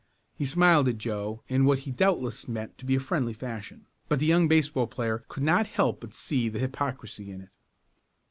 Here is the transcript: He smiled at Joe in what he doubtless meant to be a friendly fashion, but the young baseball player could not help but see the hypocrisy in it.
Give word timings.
He 0.33 0.47
smiled 0.47 0.87
at 0.87 0.97
Joe 0.97 1.43
in 1.47 1.63
what 1.63 1.77
he 1.85 1.91
doubtless 1.91 2.47
meant 2.47 2.75
to 2.79 2.87
be 2.87 2.95
a 2.95 2.99
friendly 2.99 3.33
fashion, 3.33 3.85
but 4.09 4.17
the 4.17 4.25
young 4.25 4.47
baseball 4.47 4.87
player 4.87 5.25
could 5.27 5.43
not 5.43 5.67
help 5.67 6.01
but 6.01 6.15
see 6.15 6.49
the 6.49 6.57
hypocrisy 6.57 7.29
in 7.29 7.41
it. 7.41 7.49